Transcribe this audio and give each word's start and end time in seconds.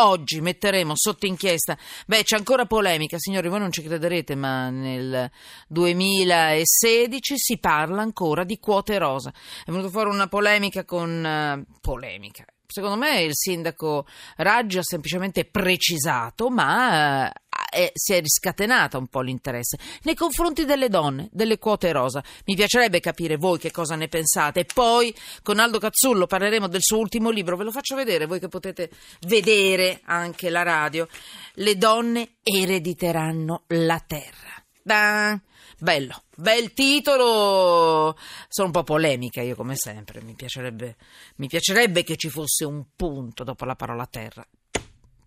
oggi 0.00 0.40
metteremo 0.40 0.92
sotto 0.94 1.26
inchiesta. 1.26 1.76
Beh, 2.06 2.22
c'è 2.22 2.36
ancora 2.36 2.66
polemica, 2.66 3.18
signori, 3.18 3.48
voi 3.48 3.60
non 3.60 3.72
ci 3.72 3.82
crederete, 3.82 4.34
ma 4.34 4.70
nel 4.70 5.30
2016 5.68 7.34
si 7.36 7.58
parla 7.58 8.02
ancora 8.02 8.44
di 8.44 8.58
quote 8.58 8.98
rosa. 8.98 9.32
È 9.64 9.70
venuta 9.70 9.88
fuori 9.88 10.10
una 10.10 10.28
polemica 10.28 10.84
con 10.84 11.24
uh, 11.24 11.78
polemica. 11.80 12.44
Secondo 12.70 12.96
me 12.96 13.22
il 13.22 13.34
sindaco 13.34 14.06
Raggi 14.36 14.76
ha 14.76 14.82
semplicemente 14.82 15.46
precisato, 15.46 16.50
ma 16.50 17.26
uh, 17.26 17.30
è, 17.70 17.90
si 17.94 18.12
è 18.12 18.20
riscatenata 18.20 18.98
un 18.98 19.06
po' 19.06 19.22
l'interesse 19.22 19.78
nei 20.02 20.14
confronti 20.14 20.66
delle 20.66 20.90
donne, 20.90 21.30
delle 21.32 21.56
quote 21.56 21.90
rosa. 21.92 22.22
Mi 22.44 22.54
piacerebbe 22.54 23.00
capire 23.00 23.36
voi 23.36 23.58
che 23.58 23.70
cosa 23.70 23.94
ne 23.94 24.08
pensate. 24.08 24.66
Poi 24.66 25.14
con 25.42 25.60
Aldo 25.60 25.78
Cazzullo 25.78 26.26
parleremo 26.26 26.68
del 26.68 26.82
suo 26.82 26.98
ultimo 26.98 27.30
libro, 27.30 27.56
ve 27.56 27.64
lo 27.64 27.72
faccio 27.72 27.96
vedere, 27.96 28.26
voi 28.26 28.38
che 28.38 28.48
potete 28.48 28.90
vedere 29.20 30.02
anche 30.04 30.50
la 30.50 30.62
radio. 30.62 31.08
Le 31.54 31.74
donne 31.78 32.34
erediteranno 32.42 33.62
la 33.68 33.98
terra. 34.06 34.67
Bello, 35.80 36.22
bel 36.34 36.72
titolo. 36.72 38.16
Sono 38.48 38.66
un 38.66 38.72
po' 38.72 38.82
polemica 38.84 39.42
io 39.42 39.54
come 39.54 39.76
sempre, 39.76 40.22
mi 40.22 40.34
piacerebbe, 40.34 40.96
mi 41.36 41.46
piacerebbe 41.46 42.02
che 42.02 42.16
ci 42.16 42.30
fosse 42.30 42.64
un 42.64 42.84
punto 42.96 43.44
dopo 43.44 43.64
la 43.64 43.76
parola 43.76 44.06
terra. 44.06 44.46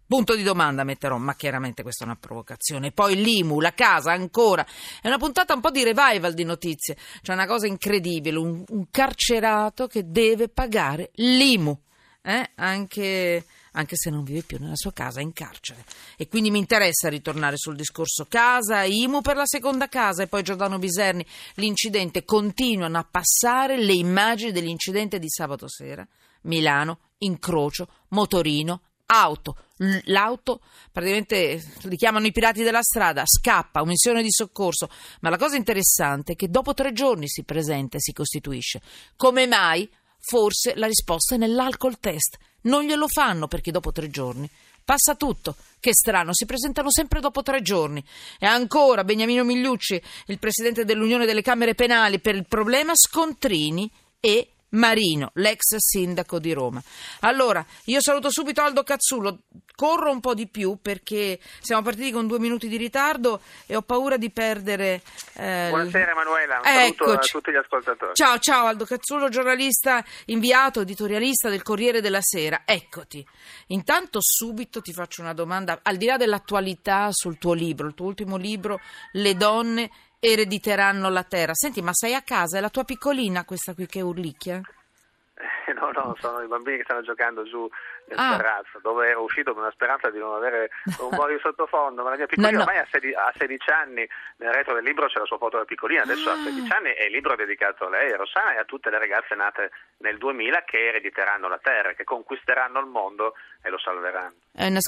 Punto 0.07 0.35
di 0.35 0.43
domanda 0.43 0.83
metterò, 0.83 1.16
ma 1.17 1.35
chiaramente 1.35 1.83
questa 1.83 2.03
è 2.03 2.07
una 2.07 2.17
provocazione. 2.17 2.91
Poi 2.91 3.16
l'IMU, 3.16 3.61
la 3.61 3.73
casa, 3.73 4.11
ancora. 4.11 4.66
È 5.02 5.07
una 5.07 5.17
puntata 5.17 5.53
un 5.53 5.61
po' 5.61 5.71
di 5.71 5.85
revival 5.85 6.33
di 6.33 6.43
notizie. 6.43 6.97
C'è 7.21 7.31
una 7.31 7.45
cosa 7.45 7.66
incredibile, 7.66 8.38
un, 8.38 8.61
un 8.67 8.89
carcerato 8.91 9.88
che 9.88 10.09
deve 10.09 10.49
pagare 10.49 11.11
l'IMU. 11.13 11.80
Eh? 12.23 12.52
Anche, 12.55 13.45
anche 13.73 13.95
se 13.95 14.09
non 14.09 14.23
vive 14.23 14.41
più 14.41 14.57
nella 14.59 14.75
sua 14.75 14.91
casa, 14.91 15.21
in 15.21 15.34
carcere. 15.34 15.85
E 16.17 16.27
quindi 16.27 16.52
mi 16.52 16.59
interessa 16.59 17.09
ritornare 17.09 17.57
sul 17.57 17.75
discorso 17.75 18.25
casa, 18.27 18.83
IMU 18.83 19.22
per 19.22 19.36
la 19.36 19.45
seconda 19.45 19.88
casa 19.88 20.23
e 20.23 20.27
poi 20.27 20.44
Giordano 20.44 20.80
Biserni. 20.80 21.25
L'incidente, 21.55 22.25
continuano 22.25 22.97
a 22.97 23.08
passare 23.09 23.77
le 23.77 23.94
immagini 23.94 24.52
dell'incidente 24.52 25.19
di 25.19 25.30
sabato 25.30 25.67
sera. 25.69 26.05
Milano, 26.44 26.99
incrocio, 27.19 27.88
motorino, 28.09 28.81
auto. 29.08 29.55
L'auto, 30.05 30.61
praticamente 30.92 31.59
li 31.83 31.95
chiamano 31.95 32.27
i 32.27 32.31
pirati 32.31 32.61
della 32.61 32.83
strada, 32.83 33.23
scappa, 33.25 33.83
missione 33.83 34.22
di 34.22 34.31
soccorso. 34.31 34.89
Ma 35.22 35.30
la 35.30 35.38
cosa 35.38 35.55
interessante 35.55 36.33
è 36.33 36.36
che 36.36 36.49
dopo 36.49 36.73
tre 36.73 36.94
giorni 36.94 37.27
si 37.27 37.44
presenta 37.44 37.97
e 37.97 38.02
si 38.02 38.14
costituisce. 38.14 38.81
Come 39.16 39.47
mai? 39.47 39.89
Forse 40.22 40.75
la 40.75 40.88
risposta 40.88 41.36
è 41.36 41.38
nell'alcol 41.38 42.00
test. 42.00 42.38
Non 42.61 42.83
glielo 42.83 43.08
fanno 43.08 43.47
perché 43.47 43.72
dopo 43.72 43.91
tre 43.91 44.09
giorni 44.09 44.50
passa 44.83 45.16
tutto. 45.16 45.55
Che 45.80 45.94
strano, 45.94 46.33
si 46.33 46.45
presentano 46.45 46.91
sempre 46.91 47.19
dopo 47.22 47.41
tre 47.41 47.61
giorni. 47.61 48.03
E 48.39 48.45
ancora 48.45 49.03
Beniamino 49.03 49.44
Migliucci, 49.44 50.02
il 50.27 50.38
presidente 50.38 50.86
dell'Unione 50.86 51.25
delle 51.25 51.42
Camere 51.42 51.75
Penali, 51.75 52.19
per 52.19 52.36
il 52.36 52.45
problema 52.45 52.94
scontrini 52.95 53.89
e 54.19 54.49
Marino, 54.72 55.31
l'ex 55.36 55.75
sindaco 55.77 56.39
di 56.39 56.53
Roma. 56.53 56.81
Allora, 57.22 57.66
io 57.86 58.02
saluto 58.02 58.30
subito 58.30 58.61
Aldo 58.61 58.83
Cazzullo, 58.83 59.39
corro 59.75 60.11
un 60.11 60.19
po' 60.19 60.33
di 60.33 60.47
più 60.47 60.77
perché 60.81 61.39
siamo 61.59 61.81
partiti 61.81 62.11
con 62.11 62.27
due 62.27 62.39
minuti 62.39 62.67
di 62.67 62.77
ritardo 62.77 63.42
e 63.66 63.75
ho 63.75 63.81
paura 63.81 64.17
di 64.17 64.30
perdere... 64.30 65.02
Eh, 65.33 65.67
Buonasera 65.69 66.11
Emanuela, 66.11 66.58
un 66.58 66.64
saluto 66.64 67.11
a 67.11 67.17
tutti 67.17 67.52
gli 67.52 67.55
ascoltatori. 67.55 68.14
Ciao, 68.14 68.38
ciao 68.39 68.67
Aldo 68.67 68.86
Cazzullo, 68.86 69.30
giornalista 69.30 70.03
inviato, 70.25 70.81
editorialista 70.81 71.49
del 71.49 71.64
Corriere 71.64 72.02
della 72.02 72.22
Sera. 72.22 72.61
Eccoti. 72.66 73.25
Intanto 73.67 74.19
subito 74.22 74.81
ti 74.81 74.94
faccio 74.94 75.22
una 75.22 75.33
domanda, 75.33 75.80
al 75.81 75.97
di 75.97 76.05
là 76.05 76.17
dell'attualità 76.17 77.09
sul 77.11 77.38
tuo 77.38 77.53
libro, 77.53 77.88
il 77.88 77.94
tuo 77.94 78.05
ultimo 78.05 78.38
libro, 78.38 78.80
Le 79.11 79.36
donne 79.36 79.89
erediteranno 80.22 81.09
la 81.09 81.23
terra. 81.23 81.53
Senti, 81.55 81.81
ma 81.81 81.91
sei 81.94 82.14
a 82.14 82.22
casa? 82.22 82.59
È 82.59 82.61
la 82.61 82.69
tua 82.69 82.83
piccolina 82.83 83.43
questa 83.43 83.73
qui 83.73 83.87
che 83.87 84.02
urlicchia? 84.02 84.61
Eh, 85.65 85.73
no, 85.73 85.89
no, 85.92 86.15
sono 86.20 86.42
i 86.42 86.48
bambini 86.48 86.77
che 86.77 86.83
stanno 86.83 87.02
giocando 87.02 87.43
giù 87.43 87.67
nel 88.05 88.20
ah. 88.20 88.36
terrazzo, 88.37 88.80
dove 88.82 89.08
ero 89.08 89.23
uscito 89.23 89.54
con 89.54 89.64
la 89.64 89.71
speranza 89.71 90.09
di 90.11 90.20
non 90.20 90.36
avere 90.36 90.70
un 90.99 91.09
po' 91.09 91.27
di 91.27 91.37
sottofondo, 91.42 92.04
ma 92.04 92.11
la 92.11 92.17
mia 92.17 92.27
piccolina 92.27 92.52
no, 92.52 92.64
no. 92.64 92.70
ormai 92.70 92.82
ha 92.82 92.87
16, 92.92 93.14
ha 93.14 93.33
16, 93.37 93.70
anni, 93.71 94.08
nel 94.37 94.54
retro 94.54 94.76
del 94.76 94.83
libro 94.83 95.08
c'è 95.08 95.20
la 95.20 95.26
sua 95.26 95.37
foto 95.37 95.58
da 95.58 95.65
piccolina, 95.65 96.04
adesso 96.04 96.30
ah. 96.30 96.33
ha 96.33 96.43
16 96.43 96.71
anni 96.71 96.93
e 96.93 97.05
il 97.05 97.11
libro 97.11 97.33
è 97.33 97.36
dedicato 97.38 97.86
a 97.86 97.89
lei, 97.89 98.11
a 98.11 98.17
Rossana 98.17 98.53
e 98.53 98.59
a 98.59 98.65
tutte 98.65 98.89
le 98.89 98.99
ragazze 98.99 99.33
nate 99.36 99.71
nel 99.98 100.17
2000 100.17 100.64
che 100.65 100.88
erediteranno 100.88 101.48
la 101.48 101.59
terra, 101.61 101.93
che 101.93 102.03
conquisteranno 102.03 102.80
il 102.80 102.88
mondo 102.88 103.33
e 103.64 103.70
lo 103.70 103.80
salveranno. 103.80 104.36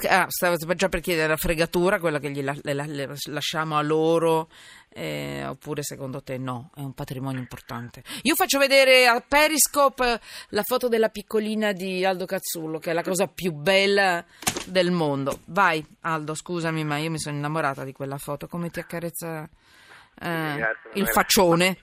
ah, 0.09 0.25
stavo 0.27 0.55
già 0.75 0.89
per 0.89 0.99
chiedere 0.99 1.27
la 1.27 1.37
fregatura, 1.37 1.99
quella 1.99 2.19
che 2.19 2.29
gli 2.29 2.43
la, 2.43 2.55
le, 2.61 2.73
le 2.73 3.15
lasciamo 3.29 3.77
a 3.77 3.81
loro 3.81 4.49
eh, 4.93 5.45
oppure 5.45 5.83
secondo 5.83 6.21
te 6.21 6.37
no, 6.37 6.69
è 6.75 6.81
un 6.81 6.93
patrimonio 6.93 7.39
importante. 7.39 8.03
Io 8.23 8.35
faccio 8.35 8.59
vedere 8.59 9.07
a 9.07 9.19
Periscope 9.21 10.19
la 10.49 10.63
foto 10.63 10.87
della 10.87 11.09
piccolina 11.09 11.71
di 11.71 12.05
Aldo 12.05 12.25
Cazzullo, 12.25 12.79
che 12.79 12.91
è 12.91 12.93
la 12.93 13.03
cosa 13.03 13.27
più 13.27 13.51
bella 13.51 14.23
del 14.65 14.91
mondo. 14.91 15.39
Vai 15.45 15.83
Aldo, 16.01 16.35
scusami, 16.35 16.83
ma 16.83 16.97
io 16.97 17.09
mi 17.09 17.19
sono 17.19 17.35
innamorata 17.35 17.83
di 17.83 17.91
quella 17.91 18.17
foto, 18.17 18.47
come 18.47 18.69
ti 18.69 18.79
accarezza 18.79 19.49
eh, 20.19 20.75
il 20.93 21.07
faccione. 21.07 21.79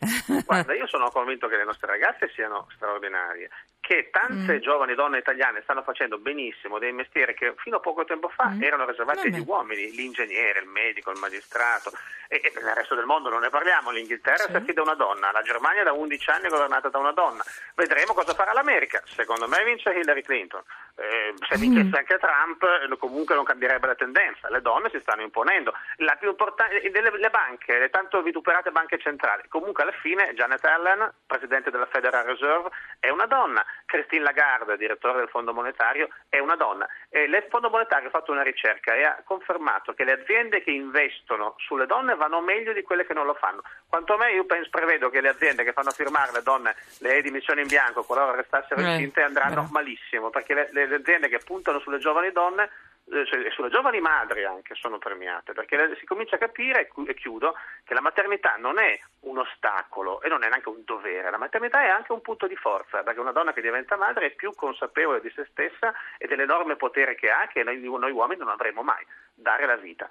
Guarda, 0.47 0.75
io 0.75 0.87
sono 0.87 1.11
convinto 1.11 1.49
che 1.49 1.57
le 1.57 1.65
nostre 1.65 1.89
ragazze 1.89 2.31
siano 2.35 2.67
straordinarie 2.75 3.51
che 3.91 4.09
tante 4.13 4.55
mm. 4.55 4.61
giovani 4.61 4.95
donne 4.95 5.19
italiane 5.19 5.63
stanno 5.63 5.83
facendo 5.83 6.17
benissimo 6.17 6.79
dei 6.79 6.93
mestieri 6.93 7.35
che 7.35 7.55
fino 7.57 7.79
a 7.79 7.81
poco 7.81 8.05
tempo 8.05 8.29
fa 8.29 8.51
mm. 8.51 8.63
erano 8.63 8.87
riservati 8.87 9.27
agli 9.27 9.43
uomini, 9.45 9.91
l'ingegnere, 9.91 10.61
il 10.61 10.69
medico, 10.69 11.11
il 11.11 11.19
magistrato 11.19 11.91
e, 12.29 12.41
e 12.41 12.53
nel 12.63 12.77
resto 12.77 12.95
del 12.95 13.05
mondo 13.05 13.31
non 13.31 13.41
ne 13.41 13.49
parliamo, 13.49 13.91
l'Inghilterra 13.91 14.45
sì. 14.45 14.51
si 14.51 14.57
affida 14.59 14.83
a 14.83 14.85
una 14.85 14.95
donna, 14.95 15.33
la 15.33 15.43
Germania 15.43 15.83
da 15.83 15.93
11 15.93 16.31
anni 16.31 16.45
è 16.45 16.49
governata 16.49 16.89
da 16.89 16.99
una 16.99 17.11
donna, 17.11 17.43
vedremo 17.75 18.15
cosa 18.15 18.33
farà 18.33 18.53
l'America, 18.53 19.03
secondo 19.07 19.49
me 19.49 19.65
vince 19.65 19.91
Hillary 19.91 20.23
Clinton, 20.23 20.63
eh, 20.95 21.35
se 21.49 21.57
mm. 21.57 21.61
vincesse 21.61 21.89
mm. 21.89 21.95
anche 21.95 22.19
Trump 22.19 22.63
eh, 22.63 22.97
comunque 22.97 23.35
non 23.35 23.43
cambierebbe 23.43 23.89
la 23.89 23.97
tendenza, 23.97 24.49
le 24.51 24.61
donne 24.61 24.89
si 24.91 25.01
stanno 25.01 25.23
imponendo, 25.23 25.75
la 25.97 26.15
più 26.15 26.29
importante, 26.29 26.81
eh, 26.81 26.91
le, 26.93 27.19
le 27.19 27.31
banche, 27.31 27.77
le 27.77 27.91
tanto 27.91 28.23
vituperate 28.23 28.71
banche 28.71 28.99
centrali, 28.99 29.43
comunque 29.49 29.83
alla 29.83 29.97
fine 30.01 30.33
Janet 30.35 30.65
Allen, 30.65 31.13
presidente 31.27 31.73
della 31.73 31.87
Federal 31.87 32.25
Reserve, 32.25 32.71
è 33.01 33.09
una 33.09 33.27
donna, 33.27 33.65
Christine 33.91 34.23
Lagarde, 34.23 34.77
direttore 34.77 35.19
del 35.19 35.29
Fondo 35.29 35.53
Monetario, 35.53 36.09
è 36.29 36.39
una 36.39 36.55
donna. 36.55 36.87
E 37.09 37.25
il 37.25 37.47
Fondo 37.51 37.71
Monetario 37.71 38.07
ha 38.07 38.13
fatto 38.13 38.31
una 38.31 38.43
ricerca 38.43 38.95
e 38.95 39.03
ha 39.03 39.21
confermato 39.25 39.95
che 39.95 40.05
le 40.05 40.13
aziende 40.13 40.63
che 40.63 40.71
investono 40.71 41.57
sulle 41.59 41.87
donne 41.87 42.15
vanno 42.15 42.41
meglio 42.41 42.73
di 42.73 42.83
quelle 42.83 43.05
che 43.05 43.15
non 43.15 43.27
lo 43.27 43.35
fanno. 43.35 43.63
Quanto 43.89 44.15
a 44.15 44.17
me 44.17 44.33
io 44.33 44.45
penso, 44.45 44.71
prevedo 44.71 45.11
che 45.11 45.21
le 45.21 45.31
aziende 45.31 45.65
che 45.65 45.73
fanno 45.73 45.91
firmare 45.91 46.31
le 46.31 46.43
donne 46.43 46.77
le 46.99 47.21
dimissioni 47.21 47.63
in 47.63 47.67
bianco 47.67 48.05
qualora 48.05 48.37
restassero 48.37 48.81
eh, 48.81 48.93
incinte 48.93 49.23
andranno 49.23 49.63
eh. 49.63 49.73
malissimo, 49.73 50.31
perché 50.31 50.55
le, 50.55 50.69
le 50.71 50.95
aziende 50.95 51.29
che 51.29 51.41
puntano 51.45 51.81
sulle 51.81 51.99
giovani 51.99 52.31
donne 52.31 52.65
eh, 52.65 52.71
e 53.11 53.51
sulle 53.51 53.71
giovani 53.71 54.01
madri 54.01 54.45
anche 54.45 54.75
sono 54.75 54.99
premiate, 54.99 55.53
perché 55.53 55.97
si 55.99 56.07
comincia 56.07 56.37
a 56.37 56.39
capire, 56.39 56.89
e 57.07 57.15
chiudo, 57.15 57.55
che 57.85 57.95
la 57.95 58.01
maternità 58.01 58.57
non 58.57 58.79
è 58.79 58.99
un 59.21 59.39
ostacolo 59.39 60.23
e 60.23 60.29
non 60.29 60.45
è 60.45 60.49
neanche 60.49 60.69
un 60.69 60.83
dovere, 60.85 61.31
la 61.31 61.39
maternità 61.39 61.83
è 61.83 61.89
anche 61.89 62.13
un 62.13 62.21
punto 62.21 62.47
di 62.47 62.57
forza, 62.57 63.03
perché 63.03 63.21
una 63.21 63.33
donna 63.33 63.53
che 63.53 63.61
diventa 63.61 63.97
madre 63.97 64.27
è 64.27 64.31
più 64.31 64.55
consapevole 64.55 65.21
di 65.21 65.31
se 65.35 65.47
stessa 65.51 65.93
e 66.19 66.27
dell'enorme 66.27 66.77
potere 66.77 67.17
che 67.17 67.31
ha, 67.31 67.49
che 67.49 67.65
noi, 67.65 67.81
noi 67.81 68.13
uomini 68.13 68.39
non 68.39 68.49
avremo 68.49 68.83
mai, 68.83 69.05
dare 69.41 69.67
la 69.67 69.77
vita 69.77 70.09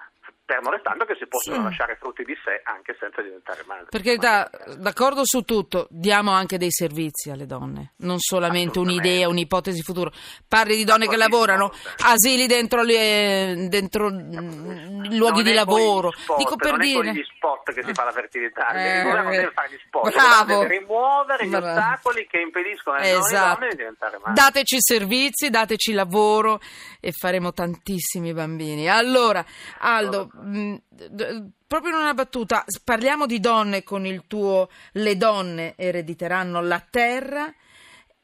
fermo 0.49 0.71
restando 0.71 1.05
che 1.05 1.15
si 1.19 1.27
possono 1.27 1.57
sì. 1.57 1.61
lasciare 1.61 1.95
frutti 1.99 2.23
di 2.23 2.35
sé 2.43 2.61
anche 2.63 2.97
senza 2.99 3.21
diventare 3.21 3.61
madri. 3.67 3.85
Perché 3.91 4.17
da, 4.17 4.49
d'accordo 4.77 5.21
su 5.23 5.41
tutto, 5.43 5.85
diamo 5.91 6.31
anche 6.31 6.57
dei 6.57 6.71
servizi 6.71 7.29
alle 7.29 7.45
donne, 7.45 7.93
non 7.97 8.17
solamente 8.17 8.79
un'idea, 8.79 9.29
un'ipotesi 9.29 9.83
futuro. 9.83 10.11
Parli 10.47 10.75
di 10.75 10.85
donne 10.85 11.07
che 11.07 11.17
lavorano, 11.17 11.71
asili 12.03 12.47
dentro, 12.47 12.81
le, 12.81 13.67
dentro 13.69 14.09
luoghi 14.09 15.43
di 15.43 15.53
lavoro. 15.53 16.11
Spot, 16.17 16.37
Dico 16.37 16.55
per 16.55 16.71
non 16.71 16.79
dire... 16.79 17.13
gli 17.13 17.23
spot 17.23 17.71
che 17.71 17.83
si 17.83 17.93
fa 17.93 18.05
la 18.05 18.11
fertilità, 18.11 18.69
eh, 18.69 18.97
il 18.97 19.03
governo 19.03 19.29
deve 19.29 19.51
fare 19.51 19.69
gli 19.69 19.79
spot, 19.85 20.11
bravo. 20.11 20.61
deve 20.61 20.79
rimuovere 20.79 21.45
gli 21.45 21.49
bravo. 21.49 21.67
ostacoli 21.67 22.25
che 22.27 22.39
impediscono 22.39 22.97
alle 22.97 23.11
esatto. 23.11 23.59
donne 23.59 23.69
di 23.69 23.75
diventare 23.75 24.17
madri. 24.17 24.33
Dateci 24.33 24.77
servizi, 24.79 25.49
dateci 25.51 25.93
lavoro 25.93 26.59
e 26.99 27.11
faremo 27.11 27.53
tantissimi 27.53 28.33
bambini. 28.33 28.89
Allora, 28.89 29.18
Aldo, 29.79 30.29
mh, 30.33 30.59
mm, 30.59 31.47
proprio 31.67 31.91
in 31.93 32.01
una 32.01 32.13
battuta, 32.13 32.65
parliamo 32.83 33.25
di 33.25 33.39
donne 33.39 33.83
con 33.83 34.05
il 34.05 34.23
tuo 34.27 34.69
Le 34.93 35.17
donne 35.17 35.73
erediteranno 35.75 36.61
la 36.61 36.83
terra. 36.89 37.53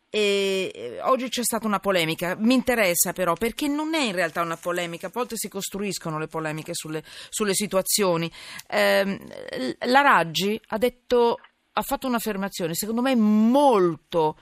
E 0.09 0.97
oggi 1.01 1.27
c'è 1.27 1.43
stata 1.43 1.67
una 1.67 1.81
polemica, 1.81 2.35
mi 2.39 2.53
interessa 2.53 3.11
però 3.11 3.33
perché 3.33 3.67
non 3.67 3.93
è 3.95 3.99
in 3.99 4.13
realtà 4.13 4.41
una 4.41 4.55
polemica, 4.55 5.07
a 5.07 5.11
volte 5.13 5.35
si 5.35 5.49
costruiscono 5.49 6.17
le 6.17 6.27
polemiche 6.27 6.73
sulle, 6.73 7.03
sulle 7.29 7.53
situazioni. 7.53 8.31
Eh, 8.65 9.75
la 9.79 10.01
Raggi 10.01 10.59
ha 10.67 10.77
detto, 10.77 11.37
ha 11.73 11.81
fatto 11.81 12.07
un'affermazione 12.07 12.75
secondo 12.75 13.01
me 13.01 13.13
molto, 13.13 14.37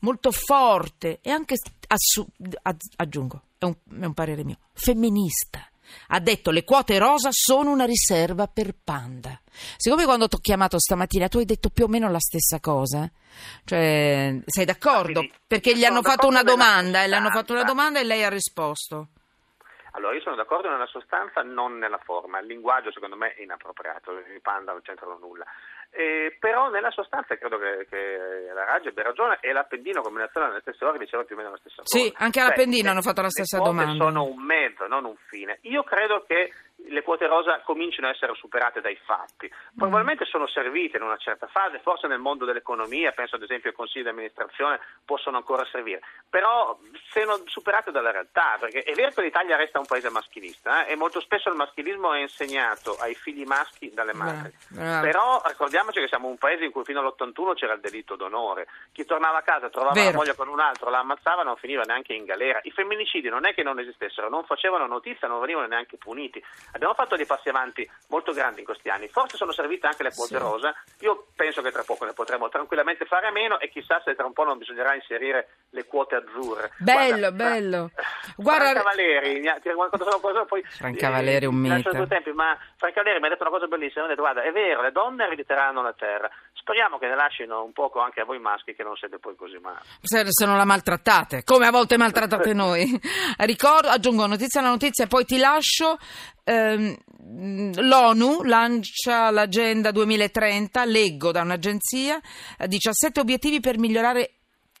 molto 0.00 0.30
forte 0.30 1.18
e 1.20 1.30
anche, 1.30 1.56
aggiungo, 2.96 3.42
è 3.58 3.64
un, 3.66 3.74
è 4.00 4.04
un 4.06 4.14
parere 4.14 4.44
mio, 4.44 4.56
femminista. 4.72 5.68
Ha 6.08 6.20
detto 6.20 6.50
le 6.50 6.64
quote 6.64 6.98
rosa 6.98 7.28
sono 7.30 7.70
una 7.70 7.84
riserva 7.84 8.46
per 8.46 8.74
Panda. 8.82 9.40
Siccome 9.76 10.04
quando 10.04 10.28
ti 10.28 10.36
ho 10.36 10.40
chiamato 10.40 10.78
stamattina 10.78 11.28
tu 11.28 11.38
hai 11.38 11.44
detto 11.44 11.70
più 11.70 11.84
o 11.84 11.88
meno 11.88 12.10
la 12.10 12.20
stessa 12.20 12.60
cosa, 12.60 13.10
cioè 13.64 14.40
sei 14.46 14.64
d'accordo? 14.64 15.26
Perché 15.46 15.76
gli 15.76 15.84
hanno 15.84 16.02
fatto 16.02 16.26
una 16.26 16.42
domanda 16.42 17.02
e 17.02 17.08
le 17.08 17.16
hanno 17.16 17.30
fatto 17.30 17.52
una 17.52 17.64
domanda 17.64 18.00
e 18.00 18.04
lei 18.04 18.24
ha 18.24 18.28
risposto. 18.28 19.08
Allora, 19.92 20.14
io 20.14 20.20
sono 20.20 20.36
d'accordo 20.36 20.70
nella 20.70 20.86
sostanza, 20.86 21.42
non 21.42 21.76
nella 21.78 21.98
forma. 21.98 22.38
Il 22.38 22.46
linguaggio, 22.46 22.92
secondo 22.92 23.16
me, 23.16 23.34
è 23.34 23.42
inappropriato. 23.42 24.12
I 24.12 24.40
panda 24.40 24.70
non 24.70 24.80
c'entrano 24.82 25.18
nulla. 25.18 25.44
Eh, 25.90 26.36
però 26.38 26.68
nella 26.68 26.90
sostanza 26.90 27.36
credo 27.36 27.58
che, 27.58 27.86
che 27.88 28.50
la 28.54 28.64
Raggi 28.64 28.88
abbia 28.88 29.02
ragione 29.02 29.38
e 29.40 29.52
l'Appendino 29.52 30.02
come 30.02 30.20
nazione 30.20 30.48
nelle 30.48 30.60
stesse 30.60 30.84
ore 30.84 30.98
diceva 30.98 31.24
più 31.24 31.34
o 31.34 31.38
meno 31.38 31.50
la 31.50 31.56
stessa 31.56 31.82
cosa. 31.82 31.98
Sì, 31.98 32.12
anche 32.18 32.40
all'Appendino 32.40 32.82
cioè, 32.82 32.90
hanno 32.92 33.02
fatto 33.02 33.22
la 33.22 33.30
stessa 33.30 33.58
domanda. 33.58 34.04
sono 34.04 34.24
un 34.24 34.44
mezzo, 34.44 34.86
non 34.86 35.04
un 35.04 35.16
fine. 35.28 35.58
Io 35.62 35.82
credo 35.82 36.24
che 36.26 36.52
le 36.86 37.02
quote 37.02 37.26
rosa 37.26 37.60
cominciano 37.60 38.06
a 38.06 38.10
essere 38.10 38.34
superate 38.34 38.80
dai 38.80 38.96
fatti. 39.04 39.50
Probabilmente 39.76 40.24
sono 40.24 40.46
servite 40.46 40.96
in 40.96 41.02
una 41.02 41.16
certa 41.16 41.46
fase, 41.46 41.80
forse 41.80 42.06
nel 42.06 42.18
mondo 42.18 42.44
dell'economia, 42.44 43.12
penso 43.12 43.36
ad 43.36 43.42
esempio 43.42 43.70
ai 43.70 43.76
consigli 43.76 44.02
di 44.02 44.08
amministrazione, 44.08 44.80
possono 45.04 45.36
ancora 45.36 45.64
servire, 45.66 46.00
però 46.28 46.78
sono 47.10 47.40
superate 47.46 47.90
dalla 47.90 48.10
realtà, 48.10 48.56
perché 48.58 48.82
è 48.82 48.94
vero 48.94 49.10
che 49.10 49.22
l'Italia 49.22 49.56
resta 49.56 49.78
un 49.78 49.86
paese 49.86 50.10
maschilista 50.10 50.86
eh, 50.86 50.92
e 50.92 50.96
molto 50.96 51.20
spesso 51.20 51.48
il 51.48 51.56
maschilismo 51.56 52.12
è 52.12 52.20
insegnato 52.20 52.96
ai 52.98 53.14
figli 53.14 53.44
maschi 53.44 53.90
dalle 53.92 54.14
madri, 54.14 54.52
bravo, 54.68 55.00
però 55.00 55.42
ricordiamoci 55.46 56.00
che 56.00 56.08
siamo 56.08 56.28
un 56.28 56.38
paese 56.38 56.64
in 56.64 56.70
cui 56.70 56.84
fino 56.84 57.00
all'81 57.00 57.54
c'era 57.54 57.74
il 57.74 57.80
delitto 57.80 58.16
d'onore, 58.16 58.68
chi 58.92 59.04
tornava 59.04 59.38
a 59.38 59.42
casa 59.42 59.68
trovava 59.68 59.94
vero. 59.94 60.10
la 60.10 60.16
moglie 60.16 60.34
con 60.34 60.48
un 60.48 60.60
altro, 60.60 60.90
la 60.90 61.00
ammazzava 61.00 61.42
non 61.42 61.56
finiva 61.56 61.82
neanche 61.82 62.14
in 62.14 62.24
galera, 62.24 62.60
i 62.62 62.70
femminicidi 62.70 63.28
non 63.28 63.46
è 63.46 63.54
che 63.54 63.62
non 63.62 63.78
esistessero, 63.78 64.28
non 64.28 64.44
facevano 64.44 64.86
notizia, 64.86 65.28
non 65.28 65.40
venivano 65.40 65.66
neanche 65.66 65.96
puniti. 65.96 66.42
Abbiamo 66.72 66.94
fatto 66.94 67.16
dei 67.16 67.26
passi 67.26 67.48
avanti 67.48 67.88
molto 68.08 68.32
grandi 68.32 68.60
in 68.60 68.66
questi 68.66 68.88
anni, 68.88 69.08
forse 69.08 69.36
sono 69.36 69.52
servite 69.52 69.86
anche 69.86 70.02
le 70.02 70.12
quote 70.14 70.36
sì. 70.36 70.40
rosa, 70.40 70.74
io 71.00 71.26
penso 71.34 71.62
che 71.62 71.70
tra 71.70 71.82
poco 71.82 72.04
ne 72.04 72.12
potremo 72.12 72.48
tranquillamente 72.48 73.04
fare 73.04 73.28
a 73.28 73.32
meno 73.32 73.58
e 73.58 73.68
chissà 73.70 74.00
se 74.04 74.14
tra 74.14 74.26
un 74.26 74.32
po' 74.32 74.44
non 74.44 74.58
bisognerà 74.58 74.94
inserire 74.94 75.48
le 75.70 75.84
quote 75.86 76.16
azzurre. 76.16 76.72
Bello, 76.78 77.30
Guarda, 77.30 77.32
bello. 77.32 77.90
Guarda, 78.36 78.64
Franca 78.70 78.82
Valeri, 78.82 79.42
cosa, 80.20 80.44
poi, 80.44 80.62
Franca 80.64 81.10
Valeri 81.10 81.44
è 81.44 81.48
un 81.48 81.56
mito. 81.56 82.06
Tempi, 82.06 82.32
ma 82.32 82.56
Franca 82.76 83.02
Valeri 83.02 83.20
mi 83.20 83.26
ha 83.26 83.30
detto 83.30 83.42
una 83.42 83.52
cosa 83.52 83.66
bellissima, 83.66 84.04
mi 84.04 84.12
ha 84.12 84.14
detto 84.14 84.22
guarda 84.22 84.42
è 84.42 84.52
vero, 84.52 84.82
le 84.82 84.92
donne 84.92 85.24
erediteranno 85.24 85.82
la 85.82 85.92
terra, 85.92 86.30
speriamo 86.52 86.98
che 86.98 87.06
ne 87.06 87.14
lasciano 87.14 87.62
un 87.64 87.72
poco 87.72 88.00
anche 88.00 88.20
a 88.20 88.24
voi 88.24 88.38
maschi 88.38 88.74
che 88.74 88.82
non 88.82 88.96
siete 88.96 89.18
poi 89.18 89.34
così 89.36 89.58
male. 89.58 89.80
Se, 90.00 90.24
se 90.28 90.46
non 90.46 90.56
la 90.56 90.64
maltrattate, 90.64 91.42
come 91.44 91.66
a 91.66 91.70
volte 91.70 91.96
maltrattate 91.96 92.52
noi. 92.52 92.98
Ricordo, 93.38 93.88
aggiungo 93.88 94.26
notizia 94.26 94.60
alla 94.60 94.70
notizia 94.70 95.04
e 95.04 95.08
poi 95.08 95.24
ti 95.24 95.38
lascio. 95.38 95.98
Ehm, 96.48 96.96
L'ONU 97.30 98.42
lancia 98.42 99.30
l'agenda 99.30 99.90
2030, 99.90 100.86
leggo 100.86 101.30
da 101.30 101.42
un'agenzia, 101.42 102.18
17 102.66 103.20
obiettivi 103.20 103.60
per 103.60 103.78
migliorare 103.78 104.36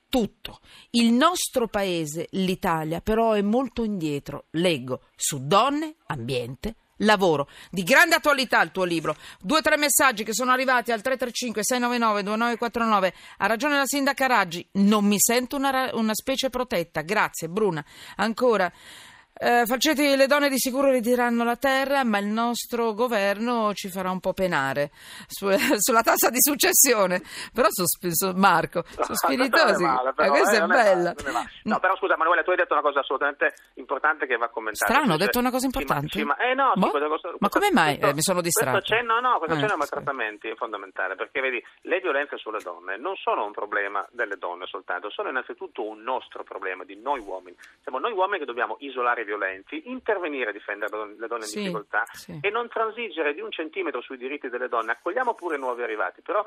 tutto. 0.08 0.60
Il 0.92 1.12
nostro 1.12 1.68
paese, 1.68 2.26
l'Italia, 2.30 3.02
però 3.02 3.32
è 3.32 3.42
molto 3.42 3.84
indietro, 3.84 4.46
leggo, 4.52 5.02
su 5.14 5.46
donne, 5.46 5.96
ambiente, 6.06 6.76
lavoro. 6.98 7.48
Di 7.70 7.82
grande 7.82 8.14
attualità 8.14 8.62
il 8.62 8.70
tuo 8.70 8.84
libro. 8.84 9.14
Due 9.38 9.58
o 9.58 9.62
tre 9.62 9.76
messaggi 9.76 10.24
che 10.24 10.32
sono 10.32 10.50
arrivati 10.50 10.90
al 10.90 11.02
335 11.02 11.62
699 11.62 12.22
2949. 12.22 13.14
Ha 13.36 13.46
ragione 13.46 13.76
la 13.76 13.86
sindaca 13.86 14.26
Raggi, 14.26 14.66
non 14.72 15.04
mi 15.04 15.18
sento 15.18 15.56
una, 15.56 15.90
una 15.92 16.14
specie 16.14 16.48
protetta. 16.48 17.02
Grazie 17.02 17.48
Bruna. 17.50 17.84
Ancora. 18.16 18.72
Eh, 19.40 19.66
Falcetti, 19.66 20.16
le 20.16 20.26
donne 20.26 20.48
di 20.48 20.58
sicuro 20.58 20.90
ritireranno 20.90 21.44
la 21.44 21.54
terra, 21.54 22.02
ma 22.02 22.18
il 22.18 22.26
nostro 22.26 22.92
governo 22.92 23.72
ci 23.72 23.88
farà 23.88 24.10
un 24.10 24.18
po' 24.18 24.32
penare 24.32 24.90
su, 25.28 25.46
sulla 25.78 26.02
tassa 26.02 26.28
di 26.28 26.40
successione. 26.40 27.22
Però 27.54 27.68
sono, 27.70 27.86
so, 28.10 28.32
Marco, 28.34 28.82
sono 28.84 29.14
spiritosi. 29.14 29.84
Male, 29.84 30.12
però, 30.12 30.26
eh, 30.26 30.30
questa 30.30 30.56
eh, 30.56 30.64
è 30.64 30.66
bella. 30.66 31.14
È 31.14 31.30
male, 31.30 31.50
no, 31.62 31.78
però 31.78 31.96
scusa, 31.96 32.16
Manuela, 32.16 32.42
tu 32.42 32.50
hai 32.50 32.56
detto 32.56 32.72
una 32.72 32.82
cosa 32.82 32.98
assolutamente 32.98 33.54
importante 33.74 34.26
che 34.26 34.36
va 34.36 34.48
commentata. 34.48 34.92
Strano, 34.92 35.14
ho 35.14 35.16
detto 35.16 35.38
una 35.38 35.50
cosa 35.50 35.66
importante. 35.66 36.18
Sì, 36.18 36.24
ma, 36.24 36.36
eh, 36.36 36.54
no, 36.54 36.72
boh? 36.74 36.90
questo, 36.90 37.08
questo, 37.08 37.36
ma 37.38 37.48
come 37.48 37.70
mai 37.70 37.94
questo, 37.94 38.10
eh, 38.10 38.14
mi 38.14 38.22
sono 38.22 38.40
distratto? 38.40 38.78
Questo 38.78 38.94
cenno, 38.96 39.20
no, 39.20 39.38
questo 39.38 39.54
eh, 39.54 39.60
cenno 39.60 39.72
ai 39.72 39.78
maltrattamenti 39.78 40.48
è 40.48 40.54
fondamentale 40.56 41.14
perché 41.14 41.40
vedi, 41.40 41.62
le 41.82 42.00
violenze 42.00 42.38
sulle 42.38 42.58
donne 42.58 42.96
non 42.96 43.14
sono 43.14 43.44
un 43.44 43.52
problema 43.52 44.04
delle 44.10 44.36
donne 44.36 44.66
soltanto, 44.66 45.10
sono 45.10 45.28
innanzitutto 45.28 45.86
un 45.86 46.02
nostro 46.02 46.42
problema 46.42 46.82
di 46.82 46.96
noi 47.00 47.20
uomini. 47.20 47.56
Siamo 47.82 48.00
noi 48.00 48.12
uomini 48.12 48.40
che 48.40 48.44
dobbiamo 48.44 48.76
isolare 48.80 49.24
violenti, 49.28 49.90
intervenire 49.90 50.48
a 50.50 50.52
difendere 50.52 51.14
le 51.18 51.26
donne 51.26 51.44
in 51.44 51.50
sì, 51.50 51.58
difficoltà 51.60 52.04
sì. 52.12 52.38
e 52.40 52.48
non 52.48 52.68
transigere 52.68 53.34
di 53.34 53.40
un 53.42 53.50
centimetro 53.50 54.00
sui 54.00 54.16
diritti 54.16 54.48
delle 54.48 54.68
donne. 54.68 54.92
Accogliamo 54.92 55.34
pure 55.34 55.58
nuovi 55.58 55.82
arrivati, 55.82 56.22
però 56.22 56.42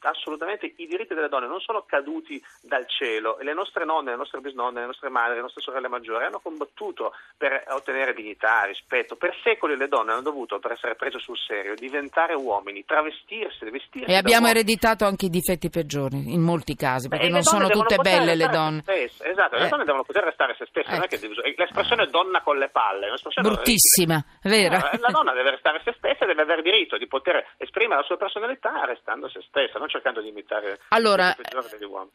assolutamente 0.00 0.72
i 0.76 0.86
diritti 0.86 1.14
delle 1.14 1.28
donne 1.28 1.46
non 1.46 1.60
sono 1.60 1.84
caduti 1.86 2.42
dal 2.62 2.86
cielo 2.88 3.38
e 3.38 3.44
le 3.44 3.52
nostre 3.52 3.84
nonne, 3.84 4.12
le 4.12 4.16
nostre 4.16 4.40
bisnonne, 4.40 4.80
le 4.80 4.86
nostre 4.86 5.10
madri, 5.10 5.36
le 5.36 5.42
nostre 5.42 5.60
sorelle 5.60 5.88
maggiori 5.88 6.24
hanno 6.24 6.40
combattuto 6.40 7.12
per 7.36 7.64
ottenere 7.68 8.14
dignità, 8.14 8.64
rispetto. 8.64 9.16
Per 9.16 9.34
secoli 9.44 9.76
le 9.76 9.88
donne 9.88 10.12
hanno 10.12 10.22
dovuto, 10.22 10.58
per 10.58 10.72
essere 10.72 10.94
prese 10.94 11.18
sul 11.18 11.36
serio, 11.36 11.74
diventare 11.74 12.34
uomini, 12.34 12.84
travestirsi, 12.84 13.68
vestirsi. 13.68 14.10
E 14.10 14.16
abbiamo 14.16 14.48
ereditato 14.48 15.04
anche 15.04 15.26
i 15.26 15.30
difetti 15.30 15.68
peggiori 15.68 16.32
in 16.32 16.40
molti 16.40 16.74
casi, 16.74 17.08
perché 17.08 17.28
non 17.28 17.42
sono 17.42 17.68
tutte 17.68 17.96
belle 17.98 18.34
le 18.34 18.48
donne. 18.48 18.82
Esatto, 18.86 19.56
le 19.56 19.66
eh. 19.66 19.68
donne 19.68 19.84
devono 19.84 20.04
poter 20.04 20.24
restare 20.24 20.54
se 20.56 20.66
stesse, 20.66 20.90
non 20.90 21.02
è 21.02 21.08
che 21.08 21.18
l'espressione 21.56 22.06
donna 22.22 22.42
con 22.42 22.58
le 22.58 22.68
palle. 22.68 23.08
Bruttissima, 23.40 24.24
vero? 24.42 24.76
Eh, 24.76 24.98
la 24.98 25.10
donna 25.10 25.32
deve 25.32 25.50
restare 25.50 25.80
se 25.84 25.94
stessa 25.96 26.24
e 26.24 26.26
deve 26.26 26.42
avere 26.42 26.62
diritto 26.62 26.96
di 26.96 27.06
poter 27.06 27.54
esprimere 27.58 28.00
la 28.00 28.06
sua 28.06 28.16
personalità 28.16 28.84
restando 28.84 29.28
se 29.28 29.40
stessa, 29.46 29.78
non 29.78 29.88
cercando 29.88 30.20
di 30.20 30.28
imitare 30.28 30.80
allora, 30.88 31.34
degli 31.70 31.84
uomini. 31.84 32.12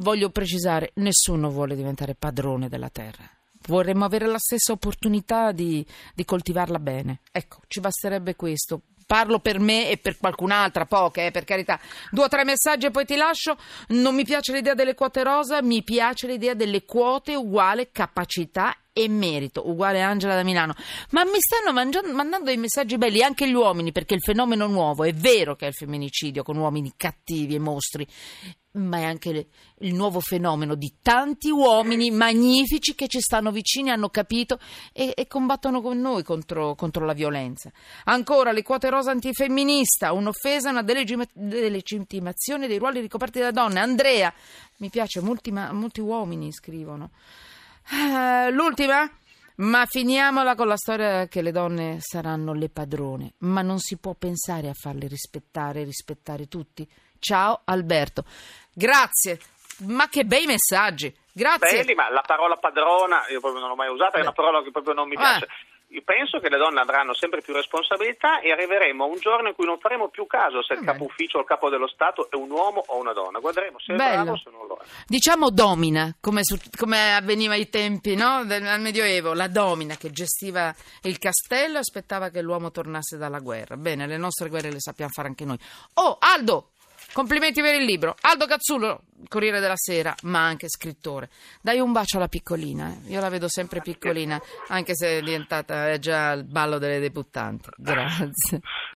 Voglio 0.00 0.30
precisare, 0.30 0.92
nessuno 0.94 1.50
vuole 1.50 1.74
diventare 1.74 2.14
padrone 2.18 2.68
della 2.68 2.88
terra. 2.88 3.24
Vorremmo 3.66 4.06
avere 4.06 4.26
la 4.26 4.38
stessa 4.38 4.72
opportunità 4.72 5.52
di, 5.52 5.84
di 6.14 6.24
coltivarla 6.24 6.78
bene. 6.78 7.20
Ecco, 7.30 7.58
ci 7.68 7.80
basterebbe 7.80 8.34
questo 8.34 8.80
parlo 9.10 9.40
per 9.40 9.58
me 9.58 9.90
e 9.90 9.96
per 9.96 10.16
qualcun'altra, 10.16 10.86
poche, 10.86 11.26
eh, 11.26 11.30
per 11.32 11.42
carità. 11.42 11.80
Due 12.12 12.26
o 12.26 12.28
tre 12.28 12.44
messaggi 12.44 12.86
e 12.86 12.90
poi 12.92 13.04
ti 13.04 13.16
lascio. 13.16 13.56
Non 13.88 14.14
mi 14.14 14.22
piace 14.22 14.52
l'idea 14.52 14.74
delle 14.74 14.94
quote 14.94 15.24
rosa, 15.24 15.60
mi 15.62 15.82
piace 15.82 16.28
l'idea 16.28 16.54
delle 16.54 16.84
quote 16.84 17.34
uguale 17.34 17.90
capacità 17.90 18.72
e 19.02 19.08
merito, 19.08 19.68
uguale 19.68 20.00
Angela 20.00 20.34
da 20.34 20.42
Milano. 20.42 20.74
Ma 21.10 21.24
mi 21.24 21.38
stanno 21.38 21.72
mangiando, 21.72 22.12
mandando 22.12 22.46
dei 22.46 22.56
messaggi 22.56 22.98
belli 22.98 23.22
anche 23.22 23.48
gli 23.48 23.54
uomini, 23.54 23.92
perché 23.92 24.14
il 24.14 24.22
fenomeno 24.22 24.66
nuovo 24.66 25.04
è 25.04 25.12
vero 25.12 25.56
che 25.56 25.66
è 25.66 25.68
il 25.68 25.74
femminicidio 25.74 26.42
con 26.42 26.56
uomini 26.56 26.92
cattivi 26.96 27.54
e 27.54 27.58
mostri, 27.58 28.06
ma 28.72 28.98
è 28.98 29.04
anche 29.04 29.32
le, 29.32 29.46
il 29.78 29.94
nuovo 29.94 30.20
fenomeno 30.20 30.74
di 30.74 30.94
tanti 31.02 31.50
uomini 31.50 32.10
magnifici 32.10 32.94
che 32.94 33.08
ci 33.08 33.20
stanno 33.20 33.50
vicini, 33.50 33.90
hanno 33.90 34.10
capito 34.10 34.60
e, 34.92 35.12
e 35.16 35.26
combattono 35.26 35.80
con 35.80 35.98
noi 35.98 36.22
contro, 36.22 36.74
contro, 36.74 37.04
la 37.04 37.12
violenza. 37.12 37.72
Ancora 38.04 38.52
le 38.52 38.62
quote 38.62 38.88
rosa 38.90 39.10
antifemminista, 39.10 40.12
un'offesa, 40.12 40.70
una 40.70 40.82
delegittimazione 40.82 42.68
dei 42.68 42.78
ruoli 42.78 43.00
ricoperti 43.00 43.40
da 43.40 43.50
donne. 43.50 43.80
Andrea, 43.80 44.32
mi 44.76 44.88
piace, 44.88 45.20
molti, 45.20 45.50
molti 45.50 46.00
uomini 46.00 46.52
scrivono. 46.52 47.10
Uh, 47.88 48.50
l'ultima? 48.50 49.08
Ma 49.56 49.84
finiamola 49.84 50.54
con 50.54 50.68
la 50.68 50.76
storia 50.76 51.28
che 51.28 51.42
le 51.42 51.52
donne 51.52 51.98
saranno 52.00 52.54
le 52.54 52.70
padrone, 52.70 53.34
ma 53.38 53.60
non 53.60 53.78
si 53.78 53.98
può 53.98 54.14
pensare 54.14 54.68
a 54.68 54.74
farle 54.74 55.06
rispettare 55.06 55.82
e 55.82 55.84
rispettare 55.84 56.46
tutti. 56.46 56.88
Ciao 57.18 57.60
Alberto. 57.64 58.24
Grazie. 58.72 59.38
Ma 59.86 60.08
che 60.08 60.24
bei 60.24 60.46
messaggi. 60.46 61.14
Grazie. 61.32 61.78
Belli, 61.78 61.94
ma 61.94 62.10
la 62.10 62.22
parola 62.26 62.56
padrona 62.56 63.26
io 63.28 63.40
proprio 63.40 63.60
non 63.60 63.70
l'ho 63.70 63.76
mai 63.76 63.90
usata, 63.90 64.18
è 64.18 64.20
una 64.22 64.32
parola 64.32 64.62
che 64.62 64.70
proprio 64.70 64.94
non 64.94 65.08
mi 65.08 65.16
piace. 65.16 65.44
Ah. 65.44 65.69
Io 65.92 66.02
penso 66.04 66.38
che 66.38 66.48
le 66.48 66.56
donne 66.56 66.80
avranno 66.80 67.14
sempre 67.14 67.40
più 67.40 67.52
responsabilità 67.52 68.40
e 68.40 68.52
arriveremo 68.52 69.02
a 69.02 69.06
un 69.08 69.18
giorno 69.18 69.48
in 69.48 69.54
cui 69.54 69.66
non 69.66 69.80
faremo 69.80 70.08
più 70.08 70.24
caso 70.26 70.62
se 70.62 70.74
il 70.74 70.84
capo 70.84 71.04
ufficio 71.04 71.38
o 71.38 71.40
il 71.40 71.46
capo 71.46 71.68
dello 71.68 71.88
Stato 71.88 72.30
è 72.30 72.36
un 72.36 72.50
uomo 72.50 72.84
o 72.86 72.98
una 72.98 73.12
donna. 73.12 73.40
Guarderemo 73.40 73.78
se 73.80 73.94
è 73.94 73.96
Bello. 73.96 74.22
bravo 74.22 74.30
o 74.32 74.36
se 74.38 74.50
non 74.50 74.66
lo 74.68 74.78
è. 74.80 74.86
Diciamo 75.06 75.50
domina, 75.50 76.14
come, 76.20 76.44
su, 76.44 76.56
come 76.78 77.16
avveniva 77.16 77.54
ai 77.54 77.68
tempi 77.68 78.14
no? 78.14 78.44
del, 78.44 78.62
del 78.62 78.80
Medioevo, 78.80 79.34
la 79.34 79.48
domina 79.48 79.96
che 79.96 80.10
gestiva 80.10 80.72
il 81.02 81.18
castello 81.18 81.76
e 81.76 81.80
aspettava 81.80 82.28
che 82.28 82.40
l'uomo 82.40 82.70
tornasse 82.70 83.16
dalla 83.16 83.40
guerra. 83.40 83.76
Bene, 83.76 84.06
le 84.06 84.16
nostre 84.16 84.48
guerre 84.48 84.70
le 84.70 84.80
sappiamo 84.80 85.10
fare 85.10 85.26
anche 85.26 85.44
noi. 85.44 85.58
Oh, 85.94 86.18
Aldo! 86.20 86.70
Complimenti 87.12 87.60
per 87.60 87.74
il 87.74 87.84
libro. 87.84 88.14
Aldo 88.20 88.46
Cazzullo, 88.46 89.02
Corriere 89.28 89.60
della 89.60 89.76
Sera, 89.76 90.14
ma 90.22 90.44
anche 90.44 90.68
scrittore. 90.68 91.28
Dai 91.60 91.80
un 91.80 91.92
bacio 91.92 92.18
alla 92.18 92.28
piccolina. 92.28 92.92
Eh. 93.04 93.10
Io 93.10 93.20
la 93.20 93.28
vedo 93.28 93.48
sempre 93.48 93.80
piccolina, 93.80 94.40
anche 94.68 94.94
se 94.94 95.18
è 95.18 95.22
diventata 95.22 95.90
è 95.90 95.98
già 95.98 96.32
il 96.32 96.44
ballo 96.44 96.78
delle 96.78 97.00
debuttanti. 97.00 97.68
Grazie. 97.76 98.60